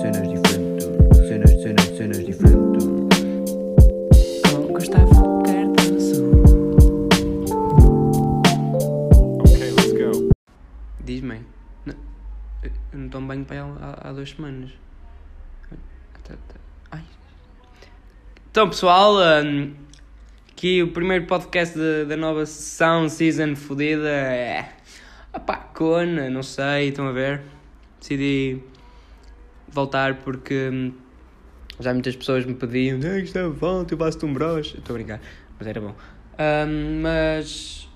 cenas 0.00 0.28
diferentes. 0.28 0.84
Cenas, 1.28 1.50
cenas, 1.62 1.84
cenas 1.96 2.24
diferentes. 2.24 2.84
Com 4.50 4.72
Gustavo 4.72 5.42
Cardoso. 5.42 6.24
Ok, 9.40 9.70
let's 9.70 9.92
go. 9.92 10.30
Diz-me. 11.04 11.40
Não, 11.86 11.94
eu 12.62 12.70
não 12.92 13.08
tomo 13.08 13.28
banho 13.28 13.44
para 13.44 13.62
aí 13.64 13.70
há, 13.80 14.08
há 14.08 14.12
duas 14.12 14.30
semanas. 14.30 14.70
Ai. 16.90 17.02
Então, 18.50 18.68
pessoal, 18.68 19.14
hum, 19.44 19.74
aqui 20.50 20.82
o 20.82 20.88
primeiro 20.92 21.26
podcast 21.26 21.76
da- 21.76 22.04
da 22.04 22.16
nova 22.16 22.46
sessão, 22.46 23.08
season 23.08 23.54
fodida. 23.56 24.08
É. 24.08 24.68
Opá, 25.32 25.56
cona, 25.56 26.30
não 26.30 26.42
sei, 26.42 26.88
estão 26.90 27.08
a 27.08 27.12
ver? 27.12 27.42
Decidi 27.98 28.60
voltar 29.74 30.20
porque 30.22 30.70
hum, 30.72 30.92
já 31.80 31.92
muitas 31.92 32.16
pessoas 32.16 32.44
me 32.44 32.54
pediam: 32.54 33.00
Ei, 33.00 33.22
Gustavo, 33.22 33.52
volta, 33.52 33.94
eu 33.94 33.98
faço-te 33.98 34.24
um 34.24 34.32
broche. 34.32 34.78
Estou 34.78 34.94
a 34.94 34.98
brincar, 34.98 35.20
mas 35.58 35.68
era 35.68 35.80
bom. 35.80 35.94
Hum, 36.38 37.00
mas. 37.02 37.88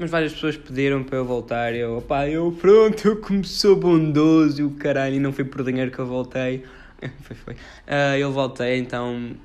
Mas 0.00 0.10
várias 0.10 0.32
pessoas 0.32 0.56
pediram 0.56 1.02
para 1.02 1.16
eu 1.18 1.24
voltar 1.24 1.74
eu, 1.74 1.98
opá, 1.98 2.28
eu 2.28 2.52
pronto, 2.52 3.04
eu 3.08 3.44
sou 3.44 3.74
bondoso 3.74 4.60
e 4.60 4.64
o 4.64 4.70
caralho, 4.70 5.16
e 5.16 5.18
não 5.18 5.32
foi 5.32 5.44
por 5.44 5.64
dinheiro 5.64 5.90
que 5.90 5.98
eu 5.98 6.06
voltei. 6.06 6.64
foi, 7.22 7.34
foi. 7.34 7.56
Ah, 7.84 8.16
eu 8.16 8.30
voltei, 8.30 8.78
então 8.78 9.36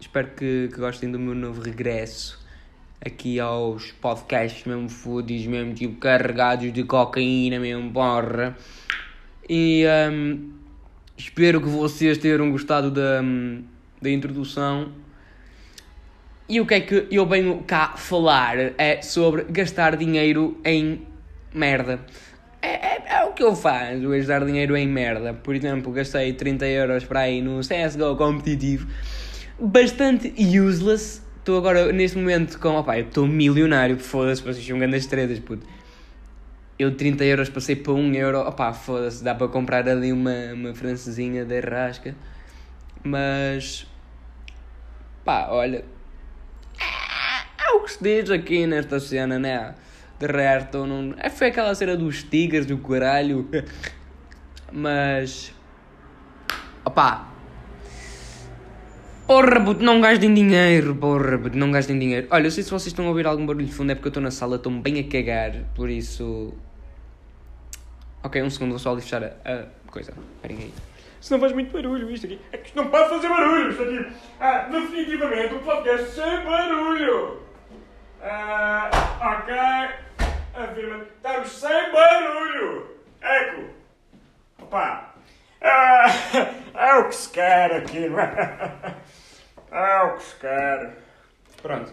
espero 0.00 0.30
que, 0.30 0.68
que 0.72 0.80
gostem 0.80 1.08
do 1.08 1.20
meu 1.20 1.36
novo 1.36 1.62
regresso 1.62 2.42
aqui 3.04 3.40
aos 3.40 3.90
podcasts 3.92 4.64
mesmo 4.64 4.88
foodies, 4.88 5.46
mesmo 5.46 5.74
tipo 5.74 6.00
carregados 6.00 6.72
de 6.72 6.84
cocaína 6.84 7.58
mesmo, 7.58 7.92
porra. 7.92 8.56
E 9.48 9.84
hum, 10.10 10.61
espero 11.16 11.60
que 11.60 11.68
vocês 11.68 12.18
tenham 12.18 12.50
gostado 12.50 12.90
da, 12.90 13.22
da 14.00 14.10
introdução. 14.10 14.92
E 16.48 16.60
o 16.60 16.66
que 16.66 16.74
é 16.74 16.80
que 16.80 17.06
eu 17.10 17.26
venho 17.26 17.62
cá 17.66 17.94
falar 17.96 18.56
é 18.76 19.00
sobre 19.00 19.44
gastar 19.44 19.96
dinheiro 19.96 20.60
em 20.64 21.06
merda. 21.54 22.00
É, 22.60 22.68
é, 22.68 23.02
é 23.20 23.24
o 23.24 23.32
que 23.32 23.42
eu 23.42 23.54
faço, 23.56 24.12
é 24.12 24.18
gastar 24.18 24.44
dinheiro 24.44 24.76
em 24.76 24.86
merda. 24.86 25.32
Por 25.34 25.54
exemplo, 25.54 25.92
gastei 25.92 26.32
30 26.32 26.66
euros 26.66 27.04
para 27.04 27.20
aí 27.20 27.40
no 27.40 27.60
CSGO 27.60 28.16
competitivo. 28.16 28.86
Bastante 29.58 30.34
useless. 30.38 31.22
Estou 31.38 31.58
agora, 31.58 31.92
neste 31.92 32.16
momento, 32.18 32.58
com... 32.60 32.76
Opá, 32.76 32.98
eu 32.98 33.04
estou 33.04 33.26
milionário, 33.26 33.98
foda-se, 33.98 34.42
vocês 34.42 34.64
são 34.64 34.78
grandes 34.78 35.02
estrelas, 35.04 35.40
puto. 35.40 35.66
Eu 36.82 36.90
de 36.90 36.96
30 36.96 37.24
euros 37.24 37.48
passei 37.48 37.76
para 37.76 37.92
1 37.92 38.14
euro. 38.14 38.40
Opá, 38.40 38.72
foda-se, 38.72 39.22
dá 39.22 39.36
para 39.36 39.46
comprar 39.46 39.88
ali 39.88 40.12
uma, 40.12 40.52
uma 40.52 40.74
francesinha 40.74 41.44
da 41.44 41.60
rasca. 41.60 42.16
Mas... 43.04 43.86
Pá, 45.24 45.46
olha... 45.48 45.84
É 47.64 47.70
o 47.70 47.84
que 47.84 47.92
se 47.92 48.02
diz 48.02 48.28
aqui 48.30 48.66
nesta 48.66 48.98
cena, 48.98 49.38
né? 49.38 49.76
De 50.18 50.26
resto, 50.26 50.84
não... 50.84 51.14
é, 51.18 51.30
foi 51.30 51.46
aquela 51.48 51.72
cena 51.72 51.96
dos 51.96 52.24
tigres, 52.24 52.66
do 52.66 52.76
caralho. 52.78 53.48
Mas... 54.72 55.54
Opá... 56.84 57.28
Porra, 59.24 59.60
puto, 59.64 59.84
não 59.84 60.00
gastem 60.00 60.34
dinheiro, 60.34 60.96
porra, 60.96 61.38
puto, 61.38 61.56
não 61.56 61.70
gastem 61.70 61.96
dinheiro. 61.96 62.26
Olha, 62.28 62.48
eu 62.48 62.50
sei 62.50 62.64
se 62.64 62.70
vocês 62.70 62.88
estão 62.88 63.06
a 63.06 63.08
ouvir 63.08 63.24
algum 63.24 63.46
barulho 63.46 63.66
de 63.66 63.72
fundo, 63.72 63.92
é 63.92 63.94
porque 63.94 64.08
eu 64.08 64.10
estou 64.10 64.22
na 64.22 64.32
sala, 64.32 64.56
estou-me 64.56 64.80
bem 64.82 64.98
a 64.98 65.04
cagar, 65.04 65.52
por 65.76 65.88
isso... 65.88 66.52
Ok, 68.24 68.40
um 68.42 68.50
segundo, 68.50 68.70
vou 68.70 68.78
só 68.78 68.92
ali 68.92 69.00
fechar 69.02 69.22
a, 69.24 69.26
a 69.44 69.90
coisa. 69.90 70.12
Esperem 70.36 70.58
aí. 70.58 70.74
Isso 71.20 71.32
não 71.32 71.40
faz 71.40 71.52
muito 71.52 71.72
barulho, 71.72 72.10
isto 72.10 72.26
aqui. 72.26 72.40
É 72.52 72.56
que 72.58 72.66
isto 72.66 72.76
não 72.76 72.88
pode 72.88 73.08
fazer 73.08 73.28
barulho, 73.28 73.70
isto 73.70 73.82
aqui. 73.82 74.12
Ah, 74.40 74.68
definitivamente 74.70 75.54
um 75.54 75.58
podcast 75.60 76.10
sem 76.10 76.44
barulho. 76.44 77.42
Ah, 78.22 78.90
ok. 79.20 79.54
Afirma. 80.54 81.04
Estamos 81.16 81.48
sem 81.48 81.92
barulho. 81.92 82.96
Eco. 83.20 83.70
Opa. 84.62 85.14
Ah, 85.60 86.06
é 86.74 86.94
o 86.96 87.08
que 87.08 87.14
se 87.14 87.28
quer 87.30 87.72
aqui, 87.76 88.08
não 88.08 88.20
é? 88.20 88.96
É 89.74 90.02
o 90.02 90.16
que 90.16 90.22
se 90.22 90.36
quer. 90.36 90.98
Pronto. 91.62 91.90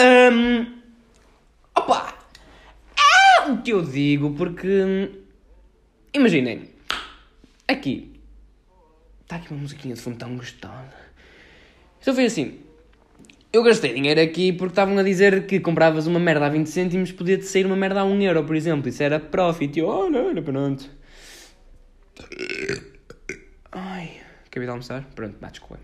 Hum, 0.00 0.82
opa! 1.76 2.12
É 2.98 3.50
o 3.50 3.62
que 3.62 3.70
eu 3.72 3.82
digo, 3.82 4.34
porque. 4.34 5.21
Imaginem. 6.14 6.68
Aqui. 7.66 8.20
Está 9.22 9.36
aqui 9.36 9.50
uma 9.50 9.60
musiquinha 9.62 9.94
de 9.94 10.00
fundo 10.00 10.18
tão 10.18 10.36
gostosa. 10.36 10.92
Então 12.00 12.14
foi 12.14 12.26
assim. 12.26 12.60
Eu 13.52 13.62
gastei 13.62 13.94
dinheiro 13.94 14.20
aqui 14.20 14.52
porque 14.52 14.72
estavam 14.72 14.96
a 14.98 15.02
dizer 15.02 15.46
que 15.46 15.60
compravas 15.60 16.06
uma 16.06 16.18
merda 16.18 16.46
a 16.46 16.48
20 16.48 16.66
cêntimos, 16.66 17.12
podia-te 17.12 17.44
sair 17.44 17.66
uma 17.66 17.76
merda 17.76 18.00
a 18.00 18.04
1 18.04 18.22
euro, 18.22 18.44
por 18.44 18.56
exemplo. 18.56 18.88
Isso 18.88 19.02
era 19.02 19.20
profit. 19.20 19.76
E 19.76 19.80
eu, 19.80 19.88
oh, 19.88 20.10
não, 20.10 20.32
não, 20.34 20.42
pronto. 20.42 20.90
Ai, 23.70 24.20
acabei 24.46 24.66
de 24.66 24.70
almoçar. 24.70 25.04
Pronto, 25.14 25.36
dá 25.40 25.48
desculpa. 25.48 25.80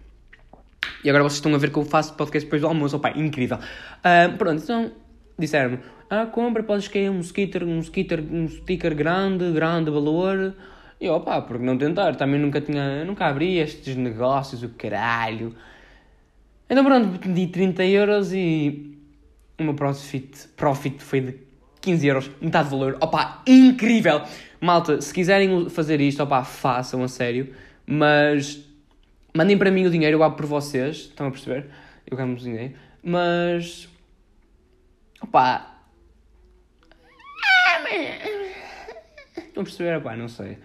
E 1.04 1.08
agora 1.08 1.24
vocês 1.24 1.38
estão 1.38 1.54
a 1.54 1.58
ver 1.58 1.70
que 1.70 1.78
eu 1.78 1.84
faço 1.84 2.14
podcast 2.14 2.44
depois 2.44 2.60
do 2.60 2.68
almoço. 2.68 2.96
Opa, 2.96 3.10
incrível. 3.10 3.58
Ah, 4.02 4.34
pronto, 4.36 4.62
então 4.62 4.92
disseram-me: 5.38 5.78
ah, 6.10 6.26
compra, 6.26 6.62
podes 6.62 6.84
escolher 6.84 7.10
um 7.10 7.22
sticker, 7.22 7.64
um 7.64 7.82
sticker, 7.82 8.20
um 8.20 8.48
sticker 8.48 8.94
grande, 8.94 9.50
grande 9.52 9.90
valor. 9.90 10.54
E 11.00 11.06
eu, 11.06 11.14
opá, 11.14 11.40
porque 11.40 11.64
não 11.64 11.78
tentar? 11.78 12.16
Também 12.16 12.40
nunca 12.40 12.60
tinha, 12.60 13.04
nunca 13.04 13.26
abri 13.26 13.58
estes 13.58 13.94
negócios, 13.94 14.62
o 14.62 14.70
caralho. 14.70 15.54
Então 16.68 16.84
pronto, 16.84 17.18
pedi 17.20 17.46
30 17.46 17.84
euros 17.84 18.32
e 18.32 18.98
o 19.58 19.62
meu 19.62 19.74
profit, 19.74 20.48
profit 20.56 21.02
foi 21.02 21.20
de 21.20 21.34
15 21.80 22.06
euros, 22.06 22.30
metade 22.40 22.68
do 22.68 22.78
valor. 22.78 22.98
Opa, 23.00 23.42
incrível! 23.46 24.22
Malta, 24.60 25.00
se 25.00 25.14
quiserem 25.14 25.68
fazer 25.70 26.00
isto, 26.00 26.22
opa, 26.22 26.42
façam 26.42 27.02
a 27.02 27.08
sério. 27.08 27.54
Mas 27.86 28.62
mandem 29.34 29.56
para 29.56 29.70
mim 29.70 29.86
o 29.86 29.90
dinheiro, 29.90 30.16
eu 30.16 30.22
abro 30.22 30.36
por 30.36 30.46
vocês. 30.46 30.96
Estão 30.96 31.28
a 31.28 31.30
perceber? 31.30 31.66
Eu 32.06 32.16
ganho 32.16 32.34
dinheiro. 32.36 32.74
Mas. 33.02 33.88
Opa. 35.28 35.74
Estão 39.36 39.60
a 39.60 39.64
perceber? 39.64 39.98
Opá, 39.98 40.16
não 40.16 40.26
sei. 40.26 40.56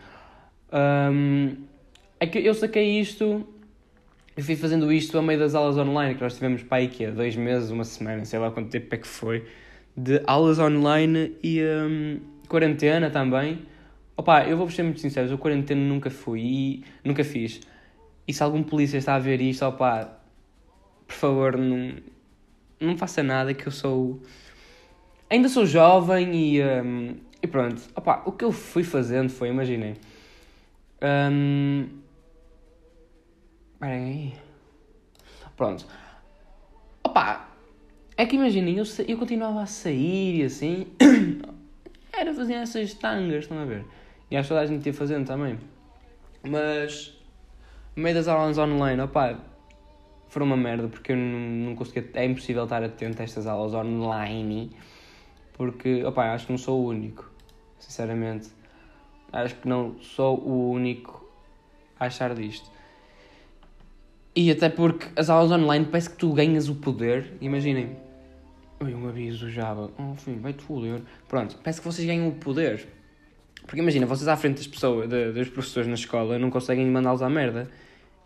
Hum, 0.72 1.58
é 2.18 2.26
que 2.26 2.40
eu 2.40 2.54
saquei 2.54 2.98
isto. 3.02 3.46
Eu 4.38 4.44
fui 4.44 4.56
fazendo 4.56 4.92
isto 4.92 5.18
a 5.18 5.22
meio 5.22 5.38
das 5.38 5.54
aulas 5.54 5.78
online, 5.78 6.16
que 6.16 6.24
nós 6.24 6.36
tivemos 6.36 6.64
para 6.64 6.78
aí 6.78 6.88
que 6.88 7.04
é 7.04 7.12
dois 7.12 7.36
meses, 7.36 7.72
uma 7.72 7.84
semana, 7.84 8.24
sei 8.24 8.40
lá 8.40 8.50
quanto 8.52 8.70
tempo 8.70 8.96
é 8.96 8.98
que 8.98 9.08
foi, 9.08 9.46
de 9.98 10.24
aulas 10.26 10.58
online 10.60 11.36
e 11.44 11.62
hum, 11.62 12.20
quarentena 12.48 13.12
também. 13.12 13.68
Opa, 14.16 14.46
eu 14.46 14.56
vou 14.56 14.70
ser 14.70 14.84
muito 14.84 15.02
sincero, 15.02 15.30
eu 15.30 15.38
quarentena 15.38 15.82
nunca 15.82 16.10
fui 16.10 16.40
e 16.42 16.84
nunca 17.04 17.24
fiz. 17.26 17.60
E 18.26 18.34
se 18.34 18.42
algum 18.42 18.64
polícia 18.64 18.98
está 18.98 19.16
a 19.16 19.20
ver 19.20 19.42
isto, 19.42 19.66
opa, 19.66 20.18
por 21.06 21.16
favor, 21.16 21.58
não, 21.58 21.96
não 22.80 22.98
faça 22.98 23.22
nada 23.22 23.54
que 23.54 23.68
eu 23.68 23.72
sou. 23.72 24.22
Ainda 25.34 25.50
sou 25.50 25.66
jovem 25.66 26.32
e, 26.36 26.64
hum, 26.64 27.16
e 27.42 27.48
pronto. 27.48 27.82
Opa, 27.96 28.22
o 28.24 28.32
que 28.32 28.46
eu 28.46 28.52
fui 28.52 28.84
fazendo 28.84 29.32
foi, 29.32 29.50
imaginem. 29.50 29.96
Hum, 31.02 31.88
Esperem 33.74 34.04
aí. 34.04 34.34
Pronto. 35.58 35.88
Opa, 37.04 37.48
é 38.16 38.28
que 38.28 38.36
imaginem, 38.36 38.78
eu, 38.78 38.84
eu 39.08 39.18
continuava 39.18 39.64
a 39.64 39.66
sair 39.66 40.42
e 40.42 40.44
assim. 40.44 40.86
Era 42.16 42.32
fazer 42.32 42.54
essas 42.54 42.94
tangas, 42.94 43.46
estão 43.46 43.58
a 43.58 43.66
ver? 43.66 43.84
E 44.30 44.38
acho 44.38 44.50
que 44.50 44.50
toda 44.50 44.62
a 44.62 44.68
gente 44.68 44.86
ia 44.86 44.94
fazendo 44.94 45.26
também. 45.26 45.58
Mas, 46.48 47.12
no 47.96 48.04
meio 48.04 48.14
das 48.14 48.28
aulas 48.28 48.60
online, 48.60 49.02
opa, 49.02 49.40
foram 50.28 50.46
uma 50.46 50.58
merda 50.58 50.88
porque 50.88 51.12
eu 51.12 51.18
não, 51.18 51.40
não 51.70 51.76
conseguia. 51.76 52.08
É 52.14 52.24
impossível 52.24 52.66
estar 52.66 52.84
atento 52.84 53.20
a 53.20 53.26
estas 53.26 53.48
aulas 53.48 53.74
online. 53.74 54.70
Porque, 55.54 56.04
opa, 56.04 56.34
acho 56.34 56.48
que 56.48 56.52
não 56.52 56.58
sou 56.58 56.82
o 56.82 56.88
único. 56.88 57.32
Sinceramente. 57.80 58.50
Acho 59.32 59.56
que 59.56 59.68
não 59.68 59.96
sou 60.02 60.40
o 60.40 60.72
único 60.72 61.28
a 62.00 62.06
achar 62.06 62.34
disto. 62.36 62.70
E 64.36 64.50
até 64.52 64.70
porque 64.70 65.08
as 65.16 65.30
aulas 65.30 65.52
online 65.52 65.86
parece 65.86 66.10
que 66.10 66.18
tu 66.18 66.34
ganhas 66.34 66.70
o 66.70 66.76
poder. 66.76 67.34
Imaginem. 67.40 67.96
Oi, 68.80 68.94
um 68.94 69.08
aviso 69.08 69.50
Java. 69.50 69.92
Oh, 69.98 70.14
vai-te 70.42 70.64
foder. 70.64 71.02
Pronto, 71.28 71.58
parece 71.64 71.80
que 71.80 71.86
vocês 71.86 72.06
ganham 72.08 72.28
o 72.28 72.34
poder. 72.34 72.88
Porque 73.66 73.80
imagina, 73.80 74.06
vocês 74.06 74.28
à 74.28 74.36
frente 74.36 74.58
das 74.58 74.68
pessoas, 74.68 75.08
de- 75.08 75.32
dos 75.32 75.50
professores 75.50 75.88
na 75.88 75.94
escola, 75.94 76.38
não 76.38 76.50
conseguem 76.50 76.86
mandá-los 76.88 77.22
à 77.22 77.30
merda. 77.30 77.70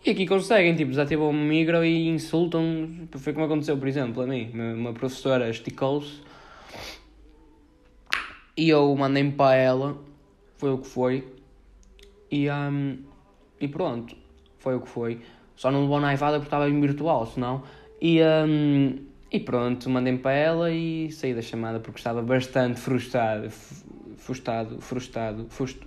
E 0.05 0.09
aqui 0.11 0.25
conseguem, 0.25 0.75
tipo, 0.75 0.89
desativam 0.91 1.29
o 1.29 1.33
micro 1.33 1.83
e 1.83 2.07
insultam. 2.07 3.07
Foi 3.17 3.33
como 3.33 3.45
aconteceu, 3.45 3.77
por 3.77 3.87
exemplo, 3.87 4.23
a 4.23 4.27
mim. 4.27 4.49
Uma 4.53 4.93
professora 4.93 5.49
esticou-se 5.49 6.21
e 8.57 8.69
eu 8.69 8.93
mandei-me 8.95 9.31
para 9.31 9.55
ela. 9.55 9.97
Foi 10.57 10.71
o 10.71 10.79
que 10.79 10.87
foi. 10.87 11.31
E, 12.31 12.49
hum, 12.49 13.03
e 13.61 13.67
pronto, 13.67 14.15
foi 14.57 14.75
o 14.75 14.81
que 14.81 14.89
foi. 14.89 15.21
Só 15.55 15.71
não 15.71 15.81
levou 15.81 15.99
naivada 15.99 16.37
porque 16.37 16.47
estava 16.47 16.67
em 16.67 16.81
virtual, 16.81 17.27
senão. 17.27 17.63
E, 18.01 18.19
hum, 18.21 19.05
e 19.31 19.39
pronto, 19.39 19.89
mandei-me 19.89 20.19
para 20.19 20.31
ela 20.33 20.71
e 20.71 21.11
saí 21.11 21.33
da 21.33 21.41
chamada 21.41 21.79
porque 21.79 21.99
estava 21.99 22.21
bastante 22.21 22.79
frustrado. 22.79 23.49
Frustrado, 24.17 24.81
frustrado, 24.81 25.47
frust, 25.49 25.79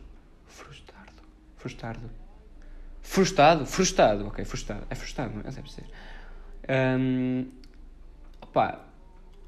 frustrado, 0.47 1.13
frustrado. 1.57 2.11
Frustrado? 3.03 3.67
Frustrado, 3.67 4.27
ok, 4.29 4.45
frustrado. 4.45 4.87
É 4.89 4.95
frustrado, 4.95 5.35
não 5.35 5.41
é? 5.41 5.53
Deve 5.53 5.71
ser. 5.71 5.85
Hum, 6.69 7.47
opá, 8.41 8.90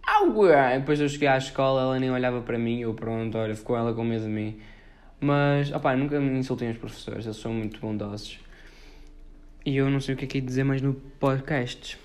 algo 0.06 0.46
é. 0.46 0.78
Depois 0.78 1.00
eu 1.00 1.08
cheguei 1.08 1.28
à 1.28 1.36
escola, 1.36 1.82
ela 1.82 1.98
nem 1.98 2.10
olhava 2.10 2.40
para 2.42 2.58
mim, 2.58 2.80
eu 2.80 2.94
pronto, 2.94 3.36
olha, 3.38 3.54
ficou 3.54 3.76
ela 3.76 3.92
com 3.94 4.04
medo 4.04 4.24
de 4.24 4.30
mim. 4.30 4.60
Mas, 5.20 5.72
opá, 5.72 5.96
nunca 5.96 6.18
me 6.18 6.38
insultei 6.38 6.70
os 6.70 6.78
professores, 6.78 7.24
eles 7.24 7.36
são 7.36 7.52
muito 7.52 7.80
bondosos. 7.80 8.40
E 9.64 9.76
eu 9.76 9.88
não 9.88 10.00
sei 10.00 10.14
o 10.14 10.18
que 10.18 10.24
é 10.24 10.28
que 10.28 10.38
é 10.38 10.40
dizer 10.40 10.64
mais 10.64 10.82
no 10.82 10.94
podcast. 10.94 11.98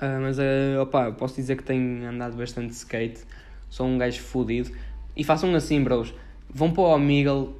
Ah, 0.00 0.18
mas, 0.20 0.38
ah, 0.38 0.82
opá, 0.82 1.12
posso 1.12 1.36
dizer 1.36 1.56
que 1.56 1.62
tenho 1.62 2.08
andado 2.08 2.36
bastante 2.36 2.70
skate, 2.72 3.20
sou 3.68 3.86
um 3.86 3.98
gajo 3.98 4.20
fodido. 4.20 4.70
E 5.14 5.22
façam 5.22 5.54
assim, 5.54 5.82
bros, 5.82 6.14
vão 6.48 6.70
para 6.70 6.82
o 6.82 6.94
Omegle 6.94 7.54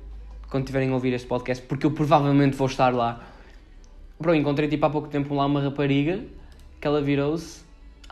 quando 0.49 0.67
tiverem 0.67 0.91
a 0.91 0.95
ouvir 0.95 1.13
este 1.13 1.27
podcast, 1.27 1.65
porque 1.67 1.85
eu 1.85 1.91
provavelmente 1.91 2.57
vou 2.57 2.67
estar 2.67 2.95
lá. 2.95 3.27
Bro, 4.19 4.35
encontrei 4.35 4.69
tipo 4.69 4.85
há 4.87 4.91
pouco 4.91 5.09
tempo 5.09 5.35
lá 5.35 5.47
uma 5.47 5.61
rapariga 5.61 6.21
que 6.81 6.87
ela 6.87 7.03
virou-se. 7.03 7.63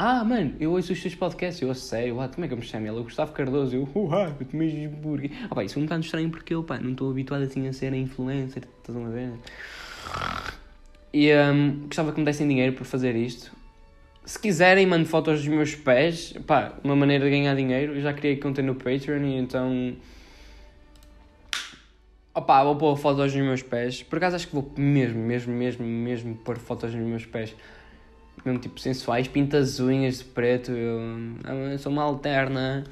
Ah, 0.03 0.25
mano, 0.25 0.55
eu 0.59 0.73
ouço 0.73 0.95
os 0.95 1.03
teus 1.03 1.15
podcasts. 1.15 1.61
Eu, 1.61 1.71
a 1.71 1.75
sério, 1.75 2.19
ah, 2.23 2.29
como 2.31 2.43
é 2.43 2.49
que 2.49 2.55
eu 2.55 2.57
me 2.57 2.65
chamo? 2.65 2.87
Ela, 2.87 3.03
o 3.03 3.05
Gustavo 3.05 3.33
Cardoso. 3.33 3.77
Eu, 3.77 3.87
uau, 3.95 4.35
eu 4.41 4.47
tomei 4.47 4.87
hambúrguer. 4.87 5.31
Ah, 5.51 5.55
pá, 5.55 5.63
isso 5.63 5.79
é 5.79 5.83
um 5.83 5.85
bocado 5.85 6.03
estranho 6.03 6.31
porque 6.31 6.55
eu, 6.55 6.65
pá, 6.65 6.79
não 6.79 6.93
estou 6.93 7.11
habituado 7.11 7.43
assim 7.43 7.69
a 7.69 7.73
ser 7.75 7.93
influencer, 7.93 8.63
estás 8.79 8.97
a 8.97 9.09
ver? 9.11 9.35
E 11.13 11.31
hum, 11.35 11.81
gostava 11.85 12.13
que 12.13 12.19
me 12.19 12.25
dessem 12.25 12.49
dinheiro 12.49 12.73
por 12.73 12.87
fazer 12.87 13.15
isto. 13.15 13.53
Se 14.25 14.39
quiserem, 14.39 14.87
mando 14.87 15.05
fotos 15.05 15.41
dos 15.41 15.49
meus 15.49 15.75
pés. 15.75 16.33
Pá, 16.47 16.73
uma 16.83 16.97
maneira 16.97 17.27
de 17.27 17.31
ganhar 17.31 17.55
dinheiro. 17.55 17.95
Eu 17.95 18.01
já 18.01 18.15
criei 18.15 18.37
conta 18.37 18.63
no 18.63 18.75
Patreon 18.77 19.23
e 19.23 19.37
então. 19.37 19.95
Opá, 22.35 22.65
vou 22.65 22.77
pôr 22.77 22.97
fotos 22.97 23.35
dos 23.35 23.43
meus 23.43 23.61
pés. 23.61 24.03
Por 24.03 24.17
acaso 24.17 24.37
acho 24.37 24.49
que 24.49 24.55
vou 24.55 24.73
mesmo, 24.79 25.21
mesmo, 25.23 25.53
mesmo, 25.53 25.85
mesmo 25.85 26.37
pôr 26.37 26.57
fotos 26.57 26.91
dos 26.91 27.03
meus 27.03 27.27
pés. 27.27 27.55
Mesmo 28.45 28.59
tipo 28.61 28.81
sensuais, 28.81 29.29
pinta 29.29 29.59
as 29.59 29.81
unhas 29.81 30.19
de 30.19 30.25
preto. 30.25 30.73
Eu, 30.73 31.01
eu 31.73 31.79
sou 31.79 31.93
uma 31.93 32.03
alterna. 32.03 32.85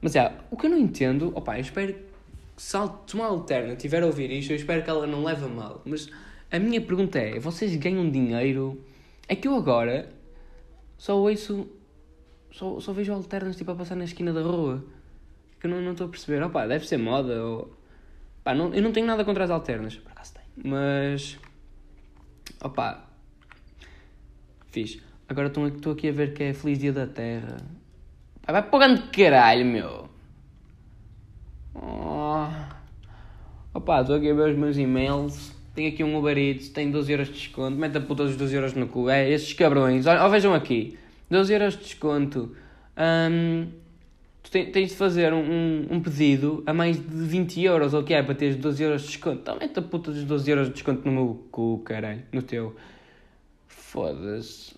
Mas 0.00 0.16
é, 0.16 0.32
o 0.50 0.56
que 0.56 0.66
eu 0.66 0.70
não 0.70 0.78
entendo, 0.78 1.32
opá, 1.34 1.56
eu 1.56 1.62
espero 1.62 1.94
que 1.94 2.06
se 2.56 2.76
uma 3.14 3.26
alterna 3.26 3.76
tiver 3.76 4.02
a 4.02 4.06
ouvir 4.06 4.30
isto, 4.30 4.52
eu 4.52 4.56
espero 4.56 4.82
que 4.82 4.90
ela 4.90 5.06
não 5.06 5.22
leve 5.22 5.46
mal. 5.46 5.82
Mas 5.84 6.10
a 6.50 6.58
minha 6.58 6.80
pergunta 6.80 7.18
é: 7.18 7.38
vocês 7.38 7.74
ganham 7.76 8.10
dinheiro? 8.10 8.80
É 9.28 9.34
que 9.36 9.46
eu 9.46 9.54
agora 9.54 10.08
só 10.96 11.16
ouço. 11.18 11.68
Só, 12.50 12.80
só 12.80 12.92
vejo 12.92 13.12
alternas 13.12 13.56
tipo 13.56 13.70
a 13.70 13.74
passar 13.74 13.96
na 13.96 14.04
esquina 14.04 14.32
da 14.32 14.40
rua. 14.40 14.82
Que 15.60 15.66
eu 15.66 15.70
não 15.70 15.92
estou 15.92 16.06
a 16.06 16.10
perceber. 16.10 16.42
Opá, 16.42 16.66
deve 16.66 16.86
ser 16.86 16.96
moda 16.96 17.42
ou. 17.44 17.76
Não, 18.46 18.72
eu 18.72 18.82
não 18.82 18.92
tenho 18.92 19.06
nada 19.06 19.24
contra 19.24 19.44
as 19.44 19.50
alternas, 19.50 19.96
por 19.96 20.12
acaso 20.12 20.34
tenho. 20.34 20.70
Mas. 20.72 21.38
Opá. 22.62 23.04
Fiz. 24.76 25.00
Agora 25.26 25.48
estou 25.48 25.92
aqui 25.94 26.10
a 26.10 26.12
ver 26.12 26.34
que 26.34 26.42
é 26.42 26.52
Feliz 26.52 26.78
Dia 26.78 26.92
da 26.92 27.06
Terra. 27.06 27.56
Vai 28.46 28.62
para 28.62 28.76
o 28.76 28.78
grande 28.78 29.02
caralho, 29.04 29.64
meu. 29.64 30.06
Oh. 31.74 32.46
Opa, 33.72 34.02
estou 34.02 34.16
aqui 34.16 34.30
a 34.30 34.34
ver 34.34 34.50
os 34.50 34.58
meus 34.58 34.76
e-mails. 34.76 35.56
Tenho 35.74 35.88
aqui 35.88 36.04
um 36.04 36.14
Uber 36.18 36.36
Eats, 36.36 36.68
tem 36.68 36.90
12 36.90 37.10
euros 37.10 37.28
de 37.28 37.32
desconto. 37.32 37.74
Mete 37.74 37.96
a 37.96 38.02
puta 38.02 38.24
dos 38.24 38.36
12 38.36 38.54
euros 38.54 38.74
no 38.74 38.86
cu. 38.86 39.08
É, 39.08 39.30
esses 39.30 39.50
cabrões. 39.54 40.06
Ó, 40.06 40.28
vejam 40.28 40.52
aqui. 40.52 40.98
12 41.30 41.54
euros 41.54 41.74
de 41.78 41.84
desconto. 41.84 42.54
Ahm, 42.98 43.68
tu 44.42 44.50
te- 44.50 44.66
tens 44.66 44.90
de 44.90 44.96
fazer 44.96 45.32
um, 45.32 45.38
um, 45.40 45.86
um 45.92 46.00
pedido 46.02 46.62
a 46.66 46.74
mais 46.74 46.98
de 46.98 47.24
20 47.24 47.62
euros, 47.64 47.94
ou 47.94 48.04
que 48.04 48.12
é, 48.12 48.22
para 48.22 48.34
teres 48.34 48.56
12 48.56 48.82
euros 48.82 49.02
de 49.02 49.08
desconto. 49.08 49.38
Então 49.40 49.56
mete 49.58 49.78
a 49.78 49.82
puta 49.82 50.12
dos 50.12 50.24
12 50.24 50.50
euros 50.50 50.66
de 50.68 50.74
desconto 50.74 51.02
no 51.06 51.12
meu 51.12 51.46
cu, 51.50 51.78
caralho. 51.78 52.22
No 52.30 52.42
teu. 52.42 52.76
Foda-se. 53.96 54.74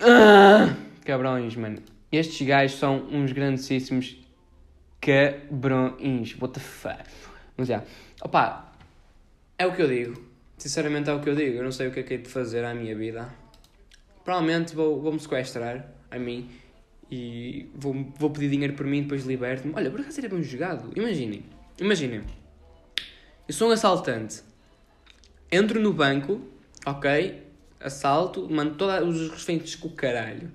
Ah, 0.00 0.74
cabrões, 1.04 1.54
mano. 1.54 1.80
Estes 2.10 2.44
gajos 2.44 2.76
são 2.76 2.96
uns 3.12 3.30
grandíssimos 3.30 4.16
cabrões. 5.00 6.36
What 6.40 6.54
the 6.54 6.58
fuck? 6.58 7.04
Mas 7.56 7.68
já. 7.68 7.84
Opa, 8.24 8.74
é 9.56 9.64
o 9.64 9.72
que 9.72 9.82
eu 9.82 9.86
digo. 9.86 10.20
Sinceramente 10.58 11.08
é 11.08 11.12
o 11.12 11.20
que 11.20 11.30
eu 11.30 11.36
digo. 11.36 11.58
Eu 11.58 11.62
não 11.62 11.70
sei 11.70 11.86
o 11.86 11.92
que 11.92 12.00
é 12.00 12.02
que 12.02 12.14
é 12.14 12.16
de 12.16 12.28
fazer 12.28 12.64
à 12.64 12.74
minha 12.74 12.96
vida. 12.96 13.32
Provavelmente 14.24 14.74
vou, 14.74 15.00
vou-me 15.00 15.20
sequestrar 15.20 15.92
a 16.10 16.18
mim 16.18 16.50
e 17.08 17.70
vou, 17.72 17.94
vou 18.18 18.30
pedir 18.30 18.50
dinheiro 18.50 18.72
por 18.72 18.84
mim 18.84 19.02
depois 19.02 19.24
liberto-me. 19.24 19.74
Olha, 19.76 19.92
por 19.92 20.00
acaso 20.00 20.16
seria 20.16 20.28
bem 20.28 20.42
jogado. 20.42 20.90
Imaginem. 20.96 21.44
Imaginem. 21.78 22.39
Eu 23.50 23.54
sou 23.54 23.70
um 23.70 23.72
assaltante. 23.72 24.42
Entro 25.50 25.80
no 25.80 25.92
banco, 25.92 26.40
ok? 26.86 27.42
Assalto, 27.80 28.46
mando 28.48 28.76
todos 28.76 29.20
os 29.22 29.28
reféns 29.28 29.74
com 29.74 29.88
o 29.88 29.90
caralho. 29.90 30.52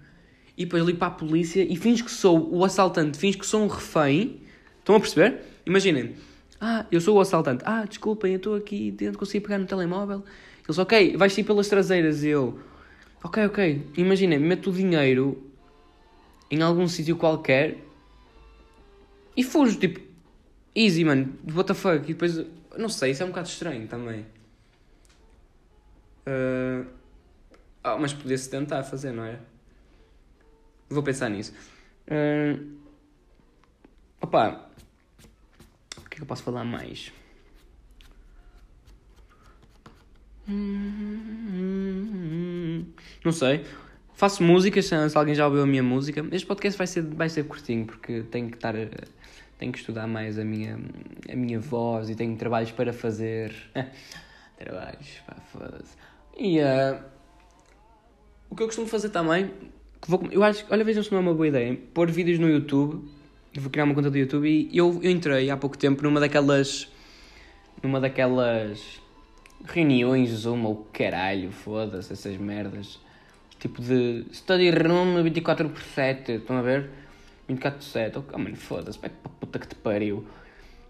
E 0.57 0.63
depois 0.63 0.81
ligo 0.81 0.97
para 0.97 1.09
a 1.09 1.11
polícia 1.11 1.61
e 1.61 1.75
finge 1.75 2.01
que 2.05 2.09
sou 2.09 2.49
o 2.55 2.63
assaltante, 2.63 3.17
finge 3.17 3.37
que 3.37 3.45
sou 3.45 3.63
um 3.63 3.67
refém. 3.67 4.39
Estão 4.79 4.95
a 4.95 4.99
perceber? 5.01 5.41
Imaginem. 5.65 6.15
Ah, 6.61 6.85
eu 6.89 7.01
sou 7.01 7.17
o 7.17 7.19
assaltante. 7.19 7.65
Ah, 7.65 7.83
desculpem, 7.83 8.31
eu 8.31 8.37
estou 8.37 8.55
aqui 8.55 8.91
dentro, 8.91 9.19
consegui 9.19 9.41
pegar 9.41 9.57
no 9.57 9.65
telemóvel. 9.65 10.23
Eles, 10.65 10.77
ok, 10.77 11.17
vais 11.17 11.37
ir 11.37 11.43
pelas 11.43 11.67
traseiras. 11.67 12.23
E 12.23 12.29
eu, 12.29 12.57
ok, 13.21 13.45
ok. 13.47 13.87
Imaginem, 13.97 14.39
meto 14.39 14.69
o 14.69 14.73
dinheiro 14.73 15.51
em 16.49 16.61
algum 16.61 16.87
sítio 16.87 17.17
qualquer 17.17 17.77
e 19.35 19.43
fujo, 19.43 19.77
tipo, 19.77 19.99
easy, 20.73 21.03
mano. 21.03 21.33
What 21.53 21.67
the 21.67 21.73
fuck? 21.73 22.05
E 22.05 22.13
depois, 22.13 22.39
não 22.77 22.89
sei, 22.89 23.11
isso 23.11 23.23
é 23.23 23.25
um 23.25 23.29
bocado 23.29 23.47
estranho 23.47 23.87
também. 23.87 24.25
Ah, 27.83 27.97
mas 27.99 28.13
podia-se 28.13 28.49
tentar 28.49 28.83
fazer, 28.83 29.11
não 29.11 29.23
é? 29.23 29.39
Vou 30.89 31.03
pensar 31.03 31.29
nisso. 31.29 31.53
Ah, 32.09 32.59
opa, 34.21 34.69
o 35.97 36.01
que 36.01 36.15
é 36.15 36.17
que 36.17 36.21
eu 36.21 36.25
posso 36.25 36.43
falar 36.43 36.63
mais? 36.63 37.11
Não 43.23 43.31
sei. 43.31 43.65
Faço 44.13 44.43
músicas, 44.43 44.85
se 44.85 45.09
se 45.09 45.17
alguém 45.17 45.35
já 45.35 45.45
ouviu 45.45 45.63
a 45.63 45.67
minha 45.67 45.83
música. 45.83 46.25
Este 46.31 46.47
podcast 46.47 46.77
vai 46.77 46.87
ser, 46.87 47.01
vai 47.01 47.29
ser 47.29 47.43
curtinho, 47.45 47.85
porque 47.85 48.23
tenho 48.23 48.49
que 48.49 48.55
estar... 48.55 48.73
Tenho 49.57 49.71
que 49.71 49.79
estudar 49.79 50.07
mais 50.07 50.37
a 50.37 50.43
minha, 50.43 50.77
a 51.31 51.35
minha 51.35 51.59
voz 51.59 52.09
e 52.09 52.15
tenho 52.15 52.35
trabalhos 52.35 52.71
para 52.71 52.91
fazer. 52.91 53.53
trabalhos, 54.57 55.21
pá, 55.25 55.35
foda-se. 55.51 55.95
E 56.37 56.59
ah, 56.59 57.01
o 58.49 58.55
que 58.55 58.63
eu 58.63 58.67
costumo 58.67 58.87
fazer 58.87 59.09
também, 59.09 59.51
que 60.01 60.09
vou, 60.09 60.27
eu 60.31 60.43
acho, 60.43 60.65
olha, 60.69 60.83
vejam 60.83 61.03
se 61.03 61.11
não 61.11 61.19
é 61.19 61.21
uma 61.21 61.33
boa 61.33 61.47
ideia, 61.47 61.77
pôr 61.93 62.09
vídeos 62.11 62.39
no 62.39 62.49
YouTube, 62.49 63.07
vou 63.57 63.69
criar 63.69 63.85
uma 63.85 63.93
conta 63.93 64.09
do 64.09 64.17
YouTube 64.17 64.47
e 64.47 64.77
eu, 64.77 64.99
eu 65.01 65.11
entrei 65.11 65.49
há 65.49 65.57
pouco 65.57 65.77
tempo 65.77 66.03
numa 66.03 66.19
daquelas, 66.19 66.89
numa 67.81 67.99
daquelas 67.99 69.01
reuniões 69.65 70.29
Zoom 70.29 70.63
ou 70.63 70.87
caralho, 70.91 71.51
foda-se, 71.51 72.11
essas 72.13 72.37
merdas, 72.37 72.99
tipo 73.59 73.81
de 73.81 74.25
study 74.31 74.69
room 74.71 75.23
24 75.23 75.69
por 75.69 75.81
7, 75.81 76.33
estão 76.33 76.57
a 76.57 76.61
ver? 76.61 76.89
24 77.47 77.79
por 77.79 77.83
7, 77.83 78.17
oh 78.17 78.37
mano, 78.37 78.55
foda-se, 78.55 78.99
vai 78.99 79.09
para 79.09 79.31
puta 79.31 79.59
que 79.59 79.67
te 79.67 79.75
pariu. 79.75 80.27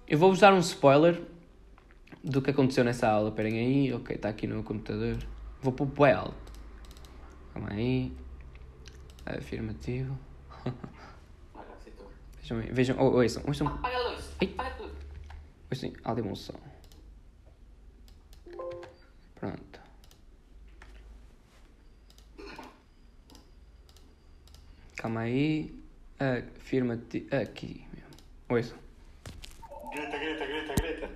Eu 0.08 0.18
vou-vos 0.18 0.40
dar 0.40 0.54
um 0.54 0.60
spoiler 0.60 1.22
do 2.24 2.42
que 2.42 2.52
aconteceu 2.52 2.84
nessa 2.84 3.10
aula. 3.10 3.30
Esperem 3.30 3.60
aí, 3.60 3.94
ok, 3.94 4.16
está 4.16 4.30
aqui 4.30 4.48
no 4.48 4.64
computador. 4.64 5.18
Vou 5.62 5.74
pôr 5.74 5.86
bué 5.86 6.14
alto. 6.14 6.54
Calma 7.54 7.70
aí. 7.72 8.12
Afirmativo. 9.26 10.18
vejam 12.40 12.60
aí, 12.60 12.72
vejam, 12.72 12.98
oh, 13.00 13.18
ouçam, 13.18 13.44
ouçam. 13.48 13.68
Apaga 13.68 13.98
a 13.98 14.10
luz. 14.10 14.32
Apaga 14.42 14.76
tudo. 14.76 14.96
Ouçam, 15.72 15.92
bom 16.24 16.36
som. 16.36 16.54
Pronto. 19.36 19.80
Calma 24.96 25.22
aí 25.22 25.85
afirmativo. 26.20 27.36
Aqui 27.36 27.86
mesmo. 27.94 28.10
Ou 28.50 28.60
isso? 28.60 28.76
Grita, 29.92 30.18
grita, 30.18 30.46
grita, 30.46 30.74
grita. 30.76 31.10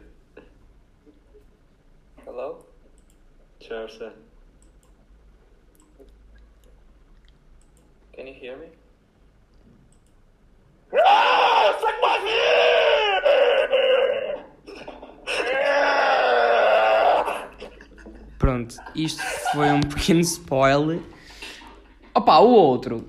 Hello? 2.26 2.66
Charles. 3.60 4.00
Can 8.14 8.28
you 8.28 8.34
hear 8.34 8.58
me? 8.58 8.68
Ah, 10.94 11.78
suck 11.80 12.02
my 12.02 12.20
Pronto, 18.38 18.76
isto 18.96 19.22
foi 19.52 19.70
um 19.72 19.82
pequeno 19.82 20.22
spoiler. 20.22 21.02
Opa, 22.16 22.40
o 22.40 22.50
outro 22.50 23.06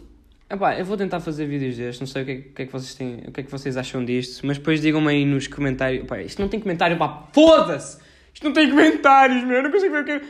Epá, 0.50 0.76
eu 0.76 0.84
vou 0.84 0.96
tentar 0.96 1.20
fazer 1.20 1.46
vídeos 1.46 1.76
destes, 1.76 2.00
não 2.00 2.08
sei 2.08 2.22
o 2.22 2.26
que, 2.26 2.32
é, 2.32 2.34
o 2.34 2.52
que 2.52 2.62
é 2.62 2.66
que 2.66 2.72
vocês 2.72 2.94
têm, 2.96 3.22
o 3.28 3.30
que 3.30 3.40
é 3.40 3.44
que 3.44 3.50
vocês 3.50 3.76
acham 3.76 4.04
disto, 4.04 4.44
mas 4.44 4.58
depois 4.58 4.80
digam-me 4.80 5.08
aí 5.08 5.24
nos 5.24 5.46
comentários. 5.46 6.02
Epá, 6.02 6.20
isto 6.20 6.42
não 6.42 6.48
tem 6.48 6.58
comentário, 6.58 6.98
pá, 6.98 7.28
foda-se! 7.32 7.98
Isto 8.34 8.44
não 8.46 8.52
tem 8.52 8.68
comentários, 8.68 9.44
meu, 9.44 9.58
eu 9.58 9.62
não 9.62 9.70
consigo 9.70 9.92
ver 9.92 10.02
o 10.02 10.04
que 10.04 10.10
é. 10.10 10.20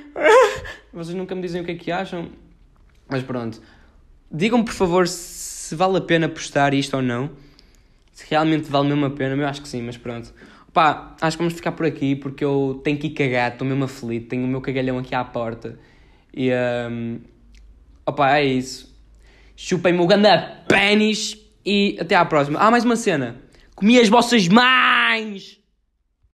Vocês 0.92 1.16
nunca 1.16 1.34
me 1.34 1.40
dizem 1.40 1.62
o 1.62 1.64
que 1.64 1.70
é 1.70 1.74
que 1.74 1.90
acham, 1.90 2.28
mas 3.08 3.22
pronto. 3.22 3.62
Digam-me, 4.30 4.62
por 4.62 4.74
favor, 4.74 5.08
se 5.08 5.74
vale 5.74 5.96
a 5.96 6.00
pena 6.02 6.28
postar 6.28 6.74
isto 6.74 6.96
ou 6.96 7.02
não. 7.02 7.30
Se 8.12 8.26
realmente 8.28 8.70
vale 8.70 8.88
mesmo 8.88 9.06
a 9.06 9.10
pena, 9.10 9.34
eu 9.34 9.48
acho 9.48 9.62
que 9.62 9.68
sim, 9.68 9.80
mas 9.80 9.96
pronto. 9.96 10.34
Pá, 10.70 11.16
acho 11.18 11.38
que 11.38 11.42
vamos 11.42 11.54
ficar 11.54 11.72
por 11.72 11.86
aqui 11.86 12.14
porque 12.14 12.44
eu 12.44 12.78
tenho 12.84 12.98
que 12.98 13.06
ir 13.06 13.10
cagar, 13.10 13.52
estou 13.52 13.66
mesmo 13.66 13.84
aflito, 13.84 14.28
tenho 14.28 14.44
o 14.44 14.46
meu 14.46 14.60
cagalhão 14.60 14.98
aqui 14.98 15.14
à 15.14 15.24
porta. 15.24 15.78
E, 16.34 16.50
um, 16.90 17.20
opá, 18.04 18.36
é 18.36 18.44
isso. 18.44 18.89
Chupem-me 19.62 20.00
o 20.00 20.06
ganda 20.06 20.64
pênis 20.66 21.36
e 21.66 21.94
até 22.00 22.14
à 22.14 22.24
próxima. 22.24 22.58
Ah, 22.58 22.70
mais 22.70 22.82
uma 22.82 22.96
cena. 22.96 23.36
Comi 23.74 24.00
as 24.00 24.08
vossas 24.08 24.48
mães! 24.48 25.59